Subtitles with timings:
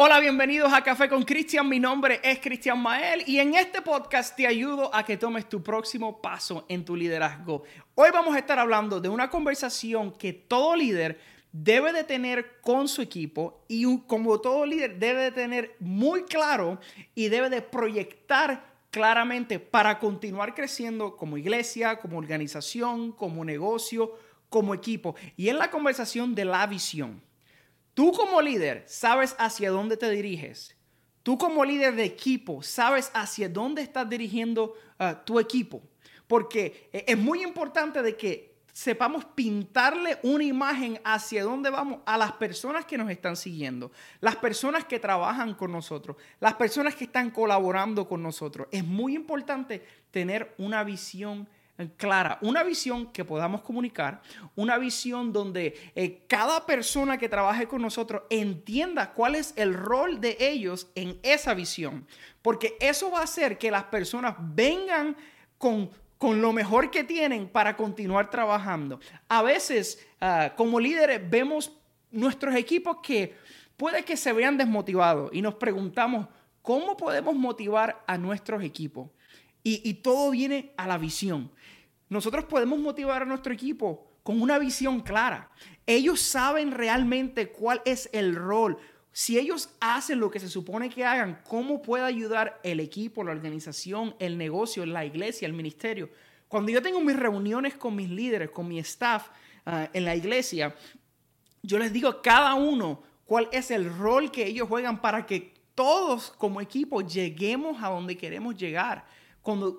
[0.00, 1.68] Hola, bienvenidos a Café con Cristian.
[1.68, 5.60] Mi nombre es Cristian Mael y en este podcast te ayudo a que tomes tu
[5.60, 7.64] próximo paso en tu liderazgo.
[7.96, 11.18] Hoy vamos a estar hablando de una conversación que todo líder
[11.50, 16.78] debe de tener con su equipo y como todo líder debe de tener muy claro
[17.16, 24.16] y debe de proyectar claramente para continuar creciendo como iglesia, como organización, como negocio,
[24.48, 25.16] como equipo.
[25.36, 27.20] Y en la conversación de la visión.
[27.98, 30.76] Tú como líder sabes hacia dónde te diriges.
[31.24, 35.82] Tú como líder de equipo sabes hacia dónde estás dirigiendo ah, tu equipo.
[36.28, 42.16] Porque e, es muy importante de que sepamos pintarle una imagen hacia dónde vamos a
[42.16, 47.02] las personas que nos están siguiendo, las personas que trabajan con nosotros, las personas que
[47.02, 48.68] están colaborando con nosotros.
[48.70, 51.48] Es muy importante tener una visión
[51.96, 54.20] clara, una visión que podamos comunicar,
[54.56, 60.20] una visión donde eh, cada persona que trabaje con nosotros entienda cuál es el rol
[60.20, 62.06] de ellos en esa visión,
[62.42, 65.16] porque eso va a hacer que las personas vengan
[65.56, 68.98] con con lo mejor que tienen para continuar trabajando.
[69.28, 71.72] A veces, ah, como líderes, vemos
[72.10, 73.36] nuestros equipos que
[73.76, 76.26] puede que se vean desmotivados y nos preguntamos,
[76.60, 79.08] ¿cómo podemos motivar a nuestros equipos?
[79.84, 81.50] Y todo viene a la visión.
[82.08, 85.50] Nosotros podemos motivar a nuestro equipo con una visión clara.
[85.86, 88.78] Ellos saben realmente cuál es el rol.
[89.10, 93.32] Si ellos hacen lo que se supone que hagan, ¿cómo puede ayudar el equipo, la
[93.32, 96.10] organización, el negocio, la iglesia, el ministerio?
[96.46, 99.28] Cuando yo tengo mis reuniones con mis líderes, con mi staff
[99.66, 100.74] ah, en la iglesia,
[101.62, 105.54] yo les digo a cada uno cuál es el rol que ellos juegan para que
[105.74, 109.06] todos como equipo lleguemos a donde queremos llegar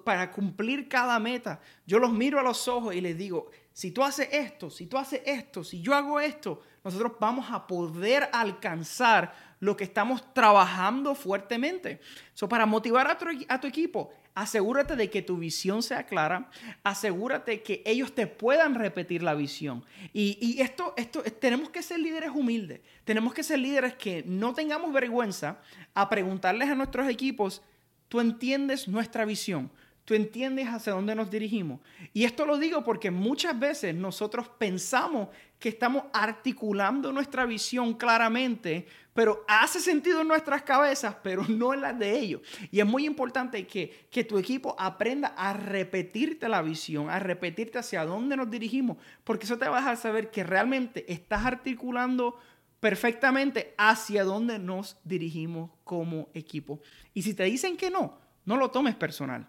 [0.03, 4.03] para cumplir cada meta, yo los miro a los ojos y les digo, si tú
[4.03, 9.33] haces esto, si tú haces esto, si yo hago esto, nosotros vamos a poder alcanzar
[9.59, 11.99] lo que estamos trabajando fuertemente.
[12.33, 16.49] So, para motivar a tu, a tu equipo, asegúrate de que tu visión sea clara,
[16.83, 19.83] asegúrate que ellos te puedan repetir la visión.
[20.13, 24.53] Y, y, esto, esto, tenemos que ser líderes humildes, tenemos que ser líderes que no
[24.53, 25.59] tengamos vergüenza
[25.93, 27.61] a preguntarles a nuestros equipos,
[28.09, 29.71] Tú entiendes nuestra visión.
[30.09, 31.81] Tú entiendes hacia dónde nos dirigimos.
[32.13, 38.87] Y esto lo digo porque muchas veces nosotros pensamos que estamos articulando nuestra visión claramente,
[39.13, 42.41] pero hace sentido en nuestras cabezas, pero no en las de ellos.
[42.71, 47.77] Y es muy importante que, que tu equipo aprenda a repetirte la visión, a repetirte
[47.77, 52.39] hacia dónde nos dirigimos, porque eso te va a dejar saber que realmente estás articulando
[52.79, 56.81] perfectamente hacia dónde nos dirigimos como equipo.
[57.13, 59.47] Y si te dicen que no, no lo tomes personal.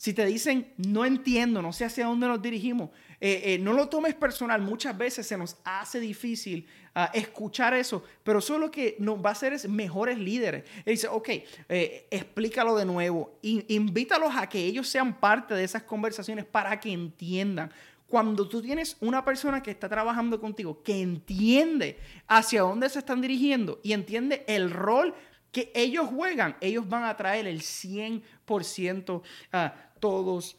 [0.00, 2.88] Si te dicen, no entiendo, no sé hacia dónde nos dirigimos,
[3.20, 4.62] eh, eh, no lo tomes personal.
[4.62, 9.28] Muchas veces se nos hace difícil ah, escuchar eso, pero solo lo que nos va
[9.28, 10.64] a hacer es mejores líderes.
[10.86, 11.28] Él dice, ok,
[11.68, 16.90] eh, explícalo de nuevo, invítalos a que ellos sean parte de esas conversaciones para que
[16.90, 17.70] entiendan
[18.10, 23.20] cuando tú tienes una persona que está trabajando contigo, que entiende hacia dónde se están
[23.20, 25.14] dirigiendo y entiende el rol
[25.52, 29.22] que ellos juegan, ellos van a traer el 100%
[29.52, 30.56] a todos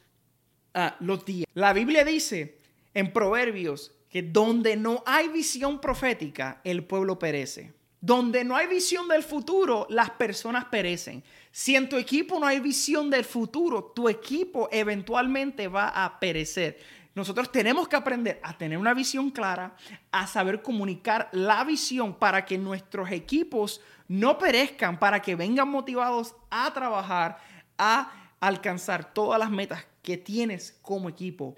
[1.02, 1.46] los días.
[1.54, 2.58] La Biblia dice
[2.94, 7.74] en Proverbios que donde no hay visión profética, el pueblo perece.
[8.02, 11.24] Donde no hay visión del futuro, las personas perecen.
[11.52, 16.80] Si en tu equipo no hay visión del futuro, tu equipo eventualmente va a perecer.
[17.14, 19.76] Nosotros tenemos que aprender a tener una visión clara,
[20.12, 26.34] a saber comunicar la visión para que nuestros equipos no perezcan, para que vengan motivados
[26.50, 27.38] a trabajar,
[27.78, 31.56] a alcanzar todas las metas que tienes como equipo.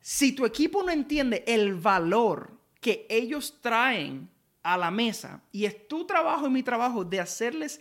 [0.00, 4.30] Si tu equipo no entiende el valor que ellos traen
[4.72, 7.80] a la mesa, y es tu trabajo y mi trabajo de hacerles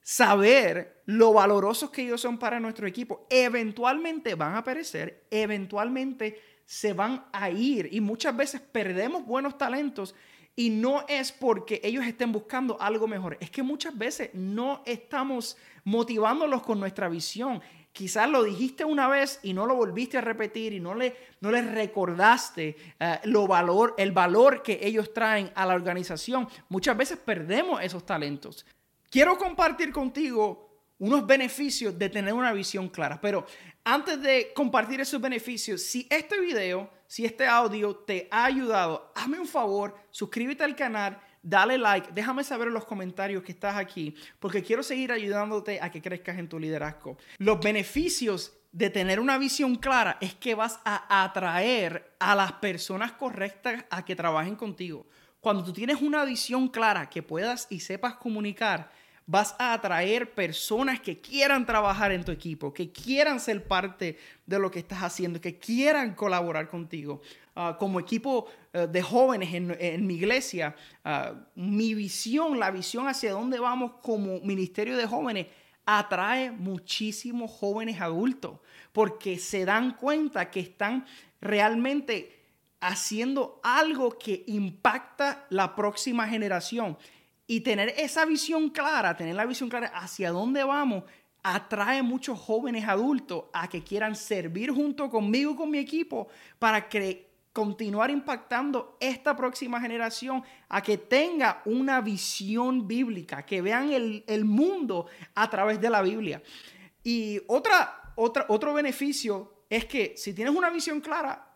[0.00, 6.92] saber lo valorosos que ellos son para nuestro equipo, eventualmente van a perecer, eventualmente se
[6.92, 7.88] van a ir.
[7.92, 10.14] Y muchas veces perdemos buenos talentos
[10.54, 15.56] y no es porque ellos estén buscando algo mejor, es que muchas veces no estamos
[15.84, 17.60] motivándolos con nuestra visión.
[17.92, 21.50] Quizás lo dijiste una vez y no lo volviste a repetir y no le, no
[21.50, 26.48] les recordaste eh, lo valor, el valor que ellos traen a la organización.
[26.70, 28.64] Muchas veces perdemos esos talentos.
[29.10, 33.44] Quiero compartir contigo unos beneficios de tener una visión clara, pero
[33.84, 39.38] antes de compartir esos beneficios, si este video, si este audio te ha ayudado, hazme
[39.38, 44.14] un favor, suscríbete al canal, dale like, déjame saber en los comentarios que estás aquí,
[44.38, 47.18] porque quiero seguir ayudándote a que crezcas en tu liderazgo.
[47.38, 53.12] Los beneficios de tener una visión clara es que vas a atraer a las personas
[53.12, 55.06] correctas a que trabajen contigo.
[55.40, 58.90] Cuando tú tienes una visión clara que puedas y sepas comunicar,
[59.32, 64.58] vas a atraer personas que quieran trabajar en tu equipo, que quieran ser parte de
[64.58, 67.22] lo que estás haciendo, que quieran colaborar contigo.
[67.56, 73.32] Ah, como equipo eh, de jóvenes en, mi iglesia, ah, mi visión, la visión hacia
[73.32, 75.46] dónde vamos como ministerio de jóvenes,
[75.86, 78.58] atrae muchísimos jóvenes adultos
[78.92, 81.06] porque se dan cuenta que están
[81.40, 82.38] realmente
[82.80, 86.98] haciendo algo que impacta la próxima generación.
[87.46, 91.04] Y tener esa visión clara, tener la visión clara hacia dónde vamos,
[91.42, 96.28] atrae muchos jóvenes adultos a que quieran servir junto conmigo, con mi equipo,
[96.58, 103.92] para que continuar impactando esta próxima generación a que tenga una visión bíblica, que vean
[103.92, 106.42] el, el mundo a través de la Biblia.
[107.04, 111.50] Y otra, otra, otro beneficio es que si tienes una visión clara,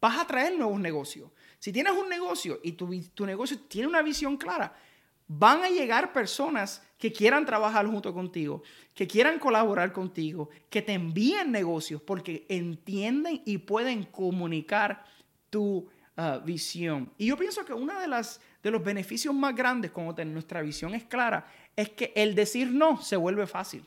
[0.00, 1.30] vas a traer nuevos negocios.
[1.58, 4.74] Si tienes un negocio y tu, tu negocio tiene una visión clara,
[5.38, 8.62] van a llegar personas que quieran trabajar junto contigo,
[8.94, 15.04] que quieran colaborar contigo, que te envíen negocios porque entienden y pueden comunicar
[15.48, 17.10] tu uh, visión.
[17.16, 20.94] Y yo pienso que uno de, las, de los beneficios más grandes cuando nuestra visión
[20.94, 23.84] es clara es que el decir no se vuelve fácil.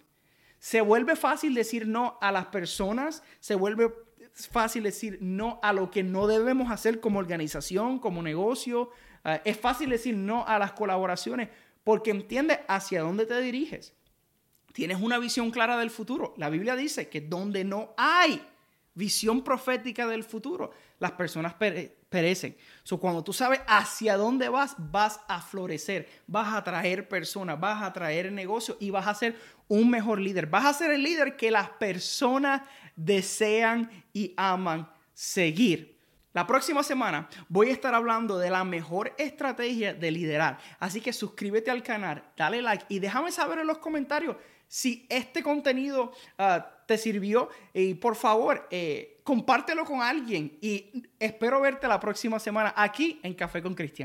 [0.60, 3.94] Se vuelve fácil decir no a las personas, se vuelve
[4.34, 8.90] fácil decir no a lo que no debemos hacer como organización, como negocio,
[9.26, 11.50] Ah, es fácil decir no a las colaboraciones
[11.84, 13.94] porque entiendes hacia dónde te diriges.
[14.72, 16.36] Tienes una visión clara del futuro.
[16.38, 18.42] La Biblia dice que donde no hay
[18.94, 22.56] visión profética del futuro, las personas perecen.
[22.84, 27.82] So, cuando tú sabes hacia dónde vas, vas a florecer, vas a atraer personas, vas
[27.82, 29.36] a atraer negocios y vas a ser
[29.68, 30.48] un mejor líder.
[30.48, 32.62] Vas a ser el líder que las personas
[32.96, 35.95] desean y aman seguir.
[36.36, 40.60] La próxima semana voy a estar hablando de la mejor estrategia de liderar.
[40.80, 44.36] Así que suscríbete al canal, dale like y déjame saber en los comentarios
[44.68, 47.48] si este contenido ah, te sirvió.
[47.74, 50.58] Y por favor, eh, compártelo con alguien.
[50.60, 54.04] Y espero verte la próxima semana aquí en Café con Cristian.